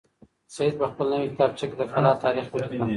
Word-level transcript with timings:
سعید 0.55 0.73
په 0.79 0.85
خپله 0.91 1.09
نوې 1.15 1.27
کتابچه 1.33 1.65
کې 1.69 1.75
د 1.79 1.83
کلا 1.93 2.11
تاریخ 2.23 2.45
ولیکه. 2.49 2.85